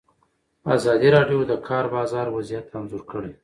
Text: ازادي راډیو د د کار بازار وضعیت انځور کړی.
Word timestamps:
ازادي 0.75 1.09
راډیو 1.15 1.39
د 1.45 1.49
د 1.51 1.53
کار 1.67 1.85
بازار 1.95 2.27
وضعیت 2.35 2.65
انځور 2.77 3.03
کړی. 3.11 3.31